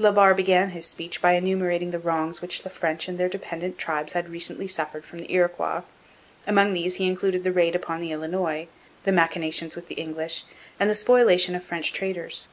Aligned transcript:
La 0.00 0.10
Barre 0.10 0.34
began 0.34 0.70
his 0.70 0.84
speech 0.84 1.22
by 1.22 1.34
enumerating 1.34 1.92
the 1.92 1.98
wrongs 2.00 2.42
which 2.42 2.64
the 2.64 2.68
French 2.68 3.06
and 3.06 3.18
their 3.18 3.28
dependent 3.28 3.78
tribes 3.78 4.14
had 4.14 4.28
recently 4.28 4.66
suffered 4.66 5.04
from 5.04 5.20
the 5.20 5.32
Iroquois. 5.32 5.82
Among 6.44 6.72
these 6.72 6.96
he 6.96 7.06
included 7.06 7.44
the 7.44 7.52
raid 7.52 7.76
upon 7.76 8.00
the 8.00 8.10
Illinois, 8.10 8.66
the 9.04 9.12
machinations 9.12 9.76
with 9.76 9.86
the 9.86 9.94
English, 9.94 10.42
and 10.80 10.90
the 10.90 10.94
spoliation 10.96 11.54
of 11.54 11.62
French 11.62 11.92
traders. 11.92 12.48